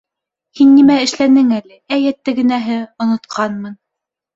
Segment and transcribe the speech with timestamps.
[0.59, 3.83] —Һин нимә эшләнең әле, әй әттәгенәһе, онотҡанмын?